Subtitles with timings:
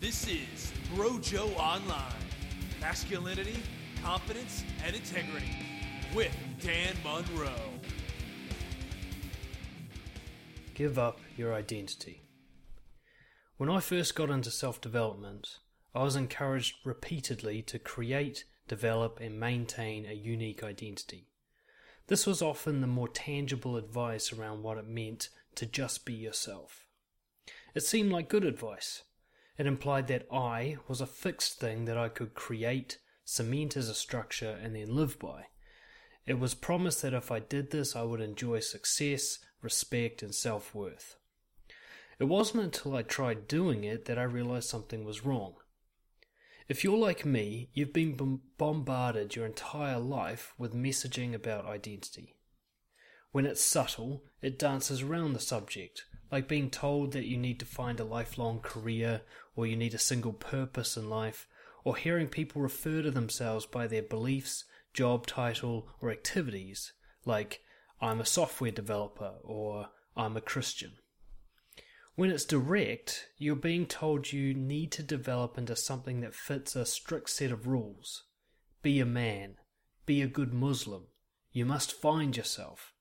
[0.00, 2.14] This is Brojo Online
[2.80, 3.62] Masculinity,
[4.02, 5.54] Confidence, and Integrity
[6.14, 7.52] with Dan Munro.
[10.72, 12.22] Give up your identity.
[13.58, 15.58] When I first got into self development,
[15.94, 21.28] I was encouraged repeatedly to create, develop, and maintain a unique identity.
[22.06, 26.86] This was often the more tangible advice around what it meant to just be yourself.
[27.74, 29.02] It seemed like good advice.
[29.60, 33.94] It implied that I was a fixed thing that I could create, cement as a
[33.94, 35.48] structure, and then live by.
[36.24, 40.74] It was promised that if I did this, I would enjoy success, respect, and self
[40.74, 41.16] worth.
[42.18, 45.56] It wasn't until I tried doing it that I realized something was wrong.
[46.66, 52.38] If you're like me, you've been bombarded your entire life with messaging about identity.
[53.30, 57.66] When it's subtle, it dances around the subject, like being told that you need to
[57.66, 59.22] find a lifelong career
[59.60, 61.46] or you need a single purpose in life,
[61.84, 66.94] or hearing people refer to themselves by their beliefs, job title, or activities,
[67.26, 67.60] like
[68.00, 70.92] I'm a software developer or I'm a Christian.
[72.14, 76.86] When it's direct, you're being told you need to develop into something that fits a
[76.86, 78.24] strict set of rules.
[78.80, 79.56] Be a man.
[80.06, 81.08] Be a good Muslim.
[81.52, 82.94] You must find yourself.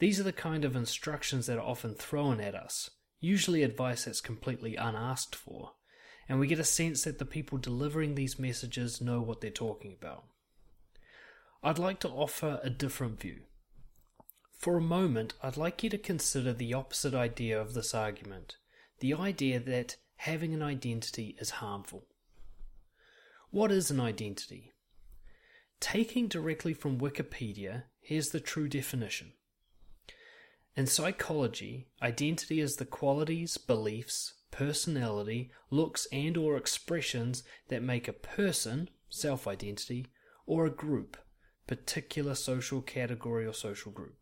[0.00, 4.20] These are the kind of instructions that are often thrown at us, usually advice that's
[4.20, 5.74] completely unasked for,
[6.32, 9.92] and we get a sense that the people delivering these messages know what they're talking
[9.92, 10.24] about.
[11.62, 13.40] I'd like to offer a different view.
[14.56, 18.56] For a moment, I'd like you to consider the opposite idea of this argument
[19.00, 22.06] the idea that having an identity is harmful.
[23.50, 24.72] What is an identity?
[25.80, 29.34] Taking directly from Wikipedia, here's the true definition
[30.74, 38.12] in psychology, identity is the qualities, beliefs, personality, looks and or expressions that make a
[38.12, 40.06] person, self-identity,
[40.46, 41.16] or a group,
[41.66, 44.14] particular social category or social group.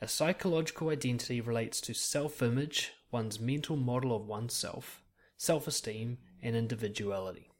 [0.00, 5.02] A psychological identity relates to self-image, one's mental model of oneself,
[5.36, 7.50] self-esteem, and individuality.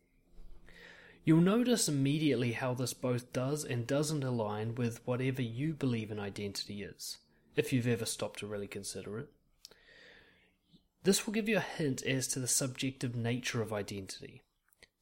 [1.24, 6.18] You'll notice immediately how this both does and doesn't align with whatever you believe an
[6.18, 7.18] identity is
[7.54, 9.28] if you've ever stopped to really consider it.
[11.04, 14.42] This will give you a hint as to the subjective nature of identity.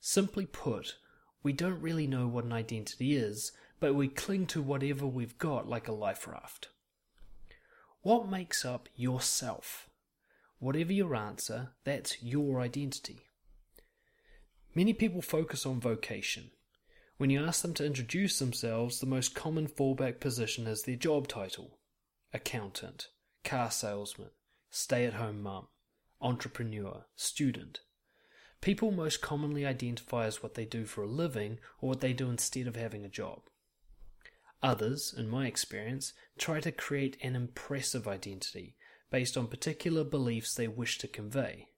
[0.01, 0.97] Simply put,
[1.43, 5.69] we don't really know what an identity is, but we cling to whatever we've got
[5.69, 6.69] like a life raft.
[8.03, 9.91] What makes up yourself?
[10.59, 13.27] Whatever your answer, that's your identity.
[14.75, 16.51] Many people focus on vocation.
[17.19, 21.29] When you ask them to introduce themselves, the most common fallback position is their job
[21.29, 21.79] title
[22.33, 23.09] accountant,
[23.45, 24.31] car salesman,
[24.71, 25.67] stay at home mum,
[26.21, 27.81] entrepreneur, student.
[28.61, 32.29] People most commonly identify as what they do for a living or what they do
[32.29, 33.41] instead of having a job.
[34.63, 38.77] Others, in my experience, try to create an impressive identity
[39.11, 41.69] based on particular beliefs they wish to convey.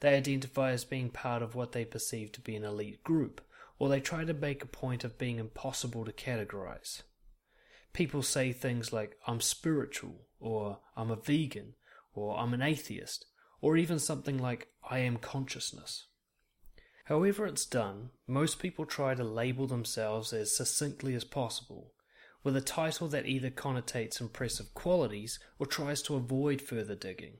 [0.00, 3.40] They identify as being part of what they perceive to be an elite group,
[3.78, 7.02] or they try to make a point of being impossible to categorize
[7.92, 11.74] people say things like, I'm spiritual, or I'm a vegan,
[12.14, 13.26] or I'm an atheist,
[13.62, 16.08] or even something like, I am consciousness.
[17.06, 21.94] However, it's done, most people try to label themselves as succinctly as possible,
[22.44, 27.38] with a title that either connotates impressive qualities or tries to avoid further digging.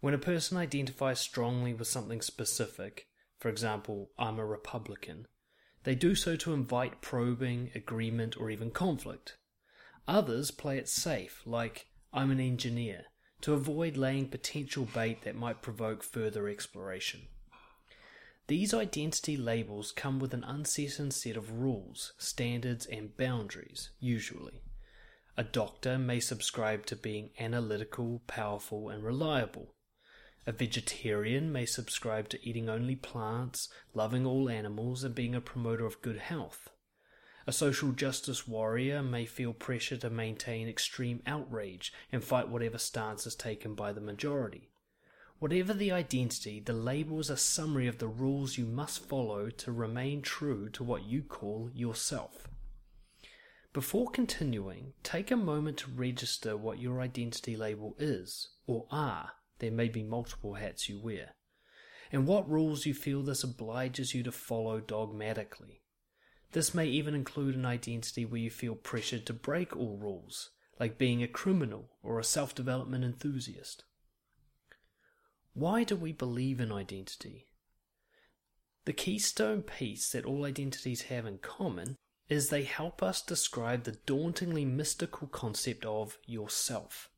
[0.00, 3.06] When a person identifies strongly with something specific,
[3.38, 5.26] for example, I'm a Republican,
[5.84, 9.36] they do so to invite probing, agreement, or even conflict.
[10.08, 13.04] Others play it safe, like I'm an engineer,
[13.42, 17.22] to avoid laying potential bait that might provoke further exploration.
[18.48, 24.62] These identity labels come with an uncertain set of rules, standards, and boundaries, usually.
[25.36, 29.74] A doctor may subscribe to being analytical, powerful, and reliable.
[30.46, 35.86] A vegetarian may subscribe to eating only plants, loving all animals, and being a promoter
[35.86, 36.68] of good health.
[37.46, 43.26] A social justice warrior may feel pressure to maintain extreme outrage and fight whatever stance
[43.26, 44.70] is taken by the majority.
[45.40, 49.72] Whatever the identity, the label is a summary of the rules you must follow to
[49.72, 52.46] remain true to what you call yourself.
[53.72, 59.32] Before continuing, take a moment to register what your identity label is, or are.
[59.58, 61.34] There may be multiple hats you wear.
[62.12, 65.81] And what rules you feel this obliges you to follow dogmatically.
[66.52, 70.98] This may even include an identity where you feel pressured to break all rules, like
[70.98, 73.84] being a criminal or a self development enthusiast.
[75.54, 77.48] Why do we believe in identity?
[78.84, 81.96] The keystone piece that all identities have in common
[82.28, 87.10] is they help us describe the dauntingly mystical concept of yourself.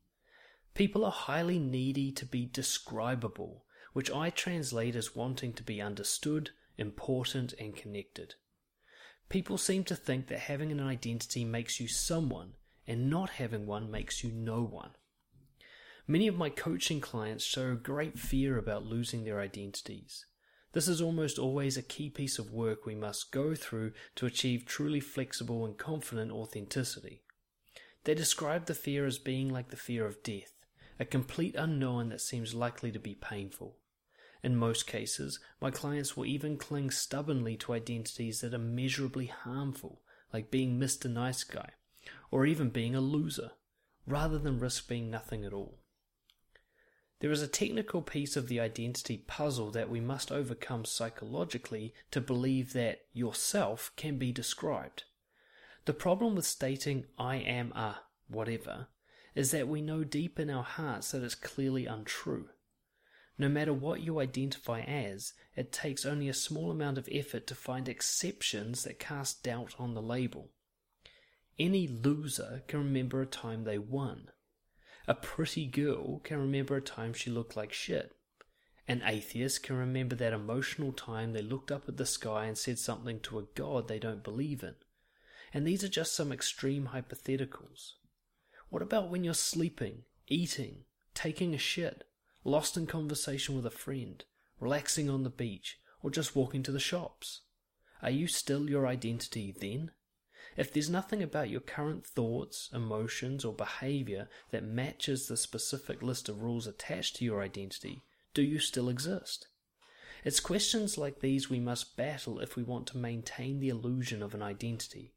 [0.73, 6.51] People are highly needy to be describable, which I translate as wanting to be understood,
[6.77, 8.35] important, and connected.
[9.29, 12.53] People seem to think that having an identity makes you someone,
[12.87, 14.91] and not having one makes you no one.
[16.07, 20.25] Many of my coaching clients show great fear about losing their identities.
[20.73, 24.65] This is almost always a key piece of work we must go through to achieve
[24.65, 27.23] truly flexible and confident authenticity.
[28.03, 30.53] They describe the fear as being like the fear of death,
[30.99, 33.77] a complete unknown that seems likely to be painful.
[34.45, 40.03] In most cases, my clients will even cling stubbornly to identities that are measurably harmful,
[40.31, 41.11] like being Mr.
[41.11, 41.71] Nice Guy,
[42.29, 43.53] or even being a loser,
[44.05, 45.79] rather than risk being nothing at all.
[47.21, 52.21] There is a technical piece of the identity puzzle that we must overcome psychologically to
[52.21, 55.05] believe that yourself can be described.
[55.85, 58.89] The problem with stating I am a whatever
[59.33, 62.49] is that we know deep in our hearts that it's clearly untrue.
[63.37, 67.55] No matter what you identify as, it takes only a small amount of effort to
[67.55, 70.51] find exceptions that cast doubt on the label.
[71.59, 74.29] Any loser can remember a time they won.
[75.07, 78.15] A pretty girl can remember a time she looked like shit.
[78.87, 82.79] An atheist can remember that emotional time they looked up at the sky and said
[82.79, 84.75] something to a god they don't believe in.
[85.53, 87.93] And these are just some extreme hypotheticals.
[88.69, 92.03] What about when you're sleeping, eating, taking a shit,
[92.45, 94.23] lost in conversation with a friend,
[94.59, 97.41] relaxing on the beach, or just walking to the shops?
[98.01, 99.91] Are you still your identity then?
[100.55, 106.29] If there's nothing about your current thoughts, emotions, or behavior that matches the specific list
[106.29, 108.03] of rules attached to your identity,
[108.33, 109.47] do you still exist?
[110.23, 114.33] It's questions like these we must battle if we want to maintain the illusion of
[114.33, 115.13] an identity.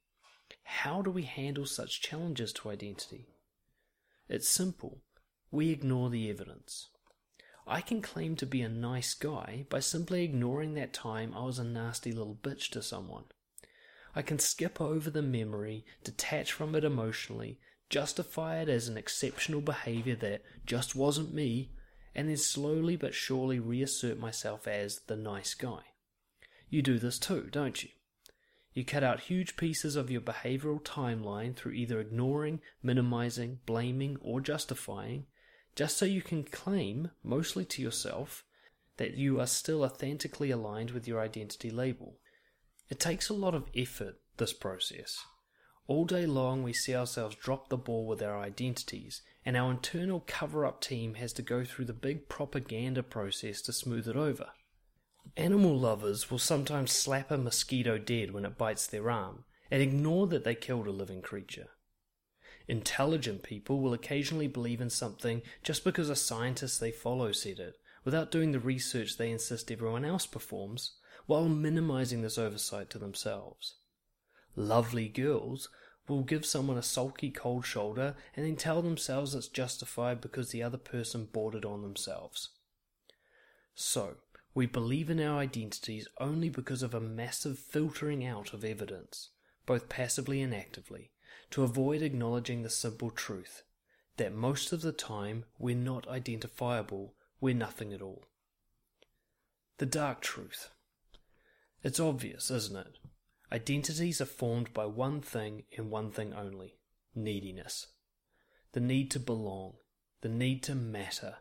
[0.65, 3.29] How do we handle such challenges to identity?
[4.29, 5.03] It's simple.
[5.51, 6.89] We ignore the evidence.
[7.69, 11.59] I can claim to be a nice guy by simply ignoring that time I was
[11.59, 13.25] a nasty little bitch to someone.
[14.17, 17.61] I can skip over the memory, detach from it emotionally,
[17.91, 21.73] justify it as an exceptional behavior that just wasn't me,
[22.15, 25.83] and then slowly but surely reassert myself as the nice guy.
[26.71, 27.91] You do this too, don't you?
[28.73, 34.41] You cut out huge pieces of your behavioral timeline through either ignoring, minimizing, blaming, or
[34.41, 35.27] justifying,
[35.79, 38.43] just so you can claim, mostly to yourself,
[38.97, 42.19] that you are still authentically aligned with your identity label.
[42.89, 45.21] It takes a lot of effort, this process.
[45.87, 50.25] All day long, we see ourselves drop the ball with our identities, and our internal
[50.27, 54.49] cover up team has to go through the big propaganda process to smooth it over.
[55.37, 60.27] Animal lovers will sometimes slap a mosquito dead when it bites their arm and ignore
[60.27, 61.69] that they killed a living creature.
[62.69, 67.81] Intelligent people will occasionally believe in something just because a scientist they follow said it,
[68.05, 70.93] without doing the research they insist everyone else performs,
[71.25, 73.77] while minimizing this oversight to themselves.
[74.55, 75.71] Lovely girls
[76.09, 80.63] will give someone a sulky cold shoulder and then tell themselves it's justified because the
[80.63, 82.51] other person bought it on themselves.
[83.75, 84.17] So,
[84.55, 89.31] we believe in our identities only because of a massive filtering out of evidence,
[89.67, 91.13] both passively and actively,
[91.51, 93.63] to avoid acknowledging the simple truth
[94.17, 98.25] that most of the time we're not identifiable, we're nothing at all.
[99.79, 100.71] The dark truth.
[101.83, 102.99] It's obvious, isn't it?
[103.51, 106.75] Identities are formed by one thing and one thing only
[107.15, 107.87] neediness.
[108.73, 109.75] The need to belong,
[110.21, 111.37] the need to matter,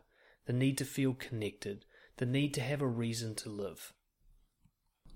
[0.46, 1.84] the need to feel connected,
[2.16, 3.92] the need to have a reason to live.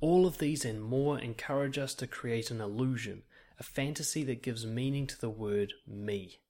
[0.00, 3.22] All of these and more encourage us to create an illusion,
[3.58, 6.40] a fantasy that gives meaning to the word me.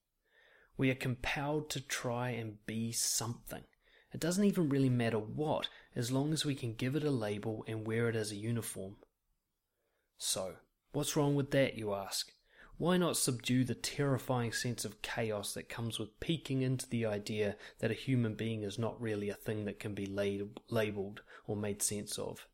[0.76, 3.64] We are compelled to try and be something.
[4.12, 7.64] It doesn't even really matter what, as long as we can give it a label
[7.66, 8.96] and wear it as a uniform.
[10.18, 10.56] So,
[10.92, 12.32] what's wrong with that, you ask?
[12.78, 17.56] Why not subdue the terrifying sense of chaos that comes with peeking into the idea
[17.78, 21.56] that a human being is not really a thing that can be lab- labeled or
[21.56, 22.46] made sense of?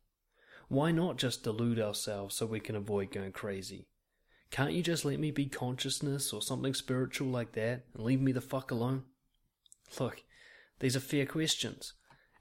[0.67, 3.87] Why not just delude ourselves so we can avoid going crazy?
[4.51, 8.31] Can't you just let me be consciousness or something spiritual like that and leave me
[8.31, 9.03] the fuck alone?
[9.99, 10.23] Look,
[10.79, 11.93] these are fair questions.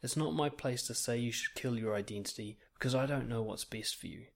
[0.03, 3.43] It's not my place to say you should kill your identity because I don't know
[3.43, 4.27] what's best for you.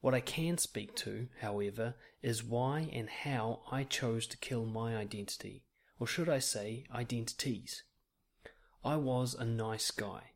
[0.00, 4.96] What I can speak to, however, is why and how I chose to kill my
[4.96, 5.64] identity,
[5.98, 7.84] or should I say, identities.
[8.84, 10.32] I was a nice guy,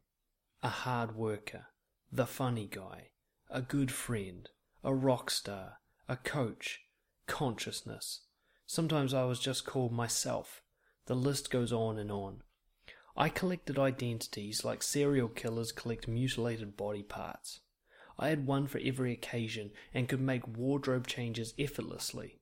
[0.62, 1.66] a hard worker,
[2.12, 3.10] the funny guy,
[3.50, 4.48] a good friend,
[4.84, 6.82] a rock star, a coach,
[7.26, 8.20] consciousness.
[8.64, 10.62] Sometimes I was just called myself.
[11.06, 12.42] The list goes on and on.
[13.16, 17.60] I collected identities like serial killers collect mutilated body parts.
[18.18, 22.38] I had one for every occasion and could make wardrobe changes effortlessly.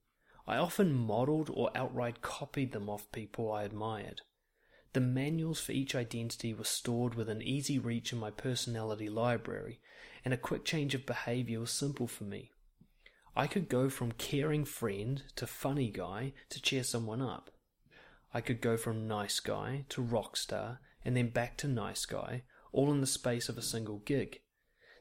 [0.47, 4.21] I often modelled or outright copied them off people I admired.
[4.93, 9.81] The manuals for each identity were stored within easy reach in my personality library,
[10.23, 12.51] and a quick change of behaviour was simple for me.
[13.37, 17.51] I could go from caring friend to funny guy to cheer someone up.
[18.33, 22.43] I could go from nice guy to rock star and then back to nice guy,
[22.73, 24.41] all in the space of a single gig.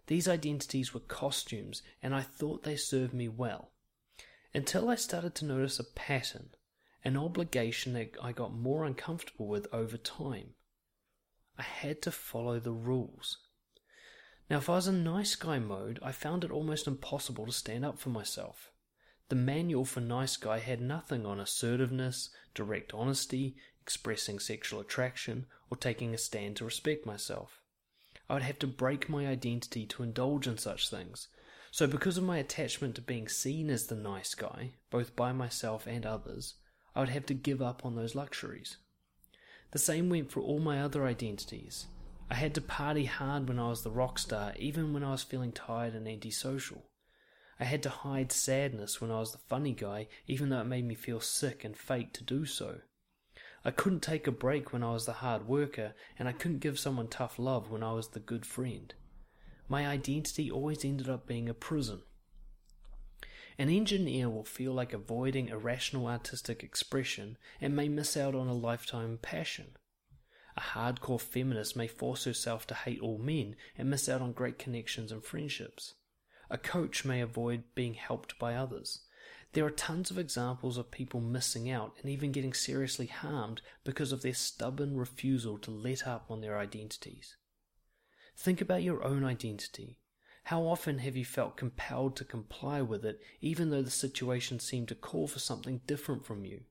[0.07, 3.71] These identities were costumes, and I thought they served me well
[4.53, 6.49] until I started to notice a pattern,
[7.03, 10.55] an obligation that I got more uncomfortable with over time.
[11.57, 13.37] I had to follow the rules.
[14.49, 17.85] Now, if I was in nice guy mode, I found it almost impossible to stand
[17.85, 18.71] up for myself.
[19.29, 25.77] The manual for nice guy had nothing on assertiveness, direct honesty, expressing sexual attraction, or
[25.77, 27.61] taking a stand to respect myself.
[28.29, 31.29] I would have to break my identity to indulge in such things,
[31.73, 35.87] so, because of my attachment to being seen as the nice guy, both by myself
[35.87, 36.53] and others,
[36.95, 38.77] I would have to give up on those luxuries.
[39.71, 41.87] The same went for all my other identities.
[42.33, 45.23] I had to party hard when I was the rock star, even when I was
[45.23, 46.89] feeling tired and antisocial.
[47.59, 50.85] I had to hide sadness when I was the funny guy, even though it made
[50.85, 52.81] me feel sick and fake to do so.
[53.63, 56.79] I couldn't take a break when I was the hard worker, and I couldn't give
[56.79, 58.93] someone tough love when I was the good friend
[59.73, 62.01] my identity always ended up being a prison.
[63.57, 68.53] An engineer will feel like avoiding irrational artistic expression and may miss out on a
[68.53, 69.77] lifetime passion.
[70.55, 74.59] A hardcore feminist may force herself to hate all men and miss out on great
[74.59, 75.95] connections and friendships.
[76.49, 79.01] A coach may avoid being helped by others.
[79.53, 84.11] There are tons of examples of people missing out and even getting seriously harmed because
[84.11, 87.37] of their stubborn refusal to let up on their identities.
[88.35, 89.99] Think about your own identity.
[90.45, 94.89] How often have you felt compelled to comply with it, even though the situation seemed
[94.89, 96.61] to call for something different from you?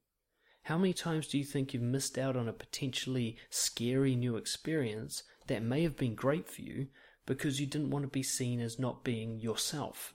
[0.67, 5.25] How many times do you think you've missed out on a potentially scary new experience
[5.49, 6.87] that may have been great for you
[7.27, 10.15] because you didn't want to be seen as not being yourself?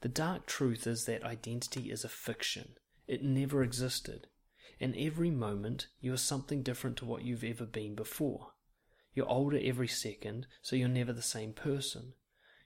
[0.00, 2.74] The dark truth is that identity is a fiction.
[3.06, 4.26] It never existed.
[4.80, 8.54] In every moment, you are something different to what you've ever been before.
[9.14, 12.14] You're older every second, so you're never the same person.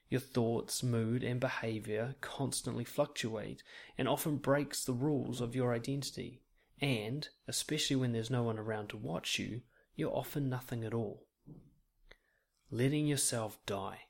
[0.09, 3.61] Your thoughts, mood, and behavior constantly fluctuate
[3.95, 6.41] and often breaks the rules of your identity.
[6.81, 9.61] And, especially when there's no one around to watch you,
[9.95, 11.25] you're often nothing at all.
[12.71, 14.01] Letting yourself die.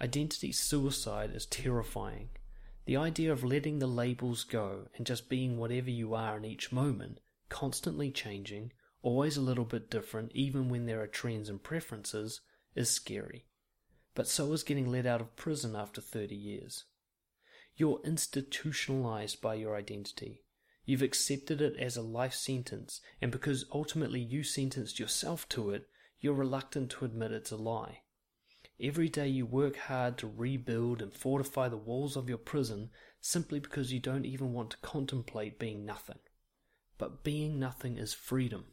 [0.00, 2.30] Identity suicide is terrifying.
[2.86, 6.72] The idea of letting the labels go and just being whatever you are in each
[6.72, 7.20] moment,
[7.50, 8.72] constantly changing,
[9.02, 12.40] always a little bit different, even when there are trends and preferences,
[12.74, 13.44] is scary.
[14.14, 16.84] But so is getting let out of prison after 30 years.
[17.76, 20.44] You're institutionalized by your identity.
[20.88, 25.86] You've accepted it as a life sentence, and because ultimately you sentenced yourself to it,
[26.18, 28.04] you're reluctant to admit it's a lie.
[28.80, 32.88] Every day you work hard to rebuild and fortify the walls of your prison
[33.20, 36.20] simply because you don't even want to contemplate being nothing.
[36.96, 38.64] But being nothing is freedom.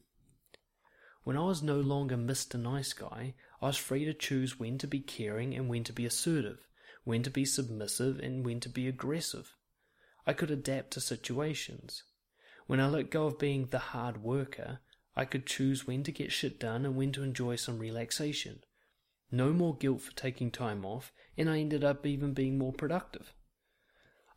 [1.25, 2.57] When I was no longer Mr.
[2.57, 6.05] Nice Guy, I was free to choose when to be caring and when to be
[6.05, 6.65] assertive,
[7.03, 9.53] when to be submissive and when to be aggressive.
[10.25, 12.03] I could adapt to situations.
[12.67, 14.79] When I let go of being the hard worker,
[15.15, 18.63] I could choose when to get shit done and when to enjoy some relaxation.
[19.32, 23.34] No more guilt for taking time off, and I ended up even being more productive.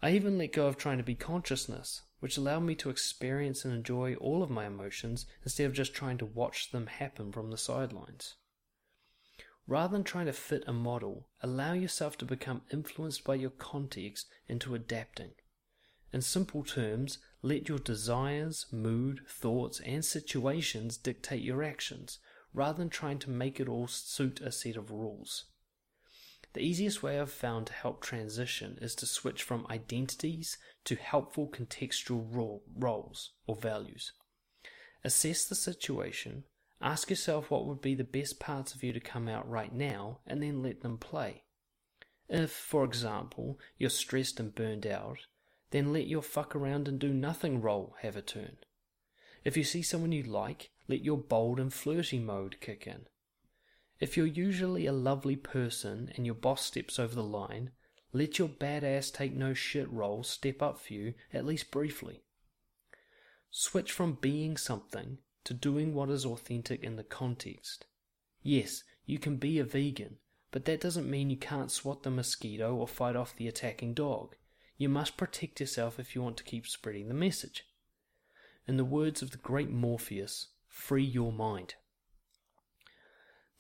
[0.03, 3.73] I even let go of trying to be consciousness which allowed me to experience and
[3.73, 7.59] enjoy all of my emotions instead of just trying to watch them happen from the
[7.59, 8.35] sidelines.
[9.67, 14.27] Rather than trying to fit a model, allow yourself to become influenced by your context
[14.49, 15.31] into adapting.
[16.13, 22.19] In simple terms, let your desires, mood, thoughts, and situations dictate your actions,
[22.55, 25.45] rather than trying to make it all suit a set of rules.
[26.55, 31.47] The easiest way I've found to help transition is to switch from identities to helpful
[31.47, 34.13] contextual roles or values.
[35.05, 36.45] Assess the situation,
[36.81, 40.21] ask yourself what would be the best parts of you to come out right now,
[40.27, 41.45] and then let them play.
[42.31, 45.19] If, for example, you're stressed and burned out,
[45.71, 48.57] then let your fuck around and do nothing role have a turn.
[49.45, 53.07] If you see someone you like, let your bold and flirty mode kick in.
[54.01, 57.71] If you're usually a lovely person and your boss steps over the line,
[58.13, 62.23] let your badass take no shit role step up for you, at least briefly.
[63.51, 67.87] Switch from being something to doing what is authentic in the context.
[68.43, 70.19] Yes, you can be a vegan,
[70.51, 74.37] but that doesn't mean you can't swat the mosquito or fight off the attacking dog.
[74.79, 77.65] You must protect yourself if you want to keep spreading the message.
[78.67, 81.75] In the words of the great Morpheus, free your mind.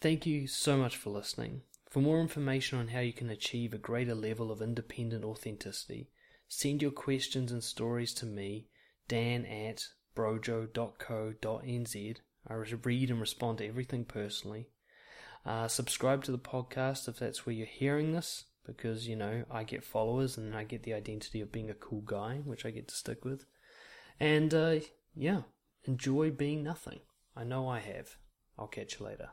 [0.00, 1.62] Thank you so much for listening.
[1.90, 6.10] For more information on how you can achieve a greater level of independent authenticity,
[6.46, 8.68] send your questions and stories to me,
[9.08, 11.46] dan at brojo.co.nz.
[12.46, 14.68] I read and respond to everything personally.
[15.44, 19.64] Uh, subscribe to the podcast if that's where you're hearing this, because, you know, I
[19.64, 22.86] get followers and I get the identity of being a cool guy, which I get
[22.88, 23.46] to stick with.
[24.20, 24.76] And, uh,
[25.16, 25.42] yeah,
[25.84, 27.00] enjoy being nothing.
[27.34, 28.16] I know I have.
[28.56, 29.30] I'll catch you later.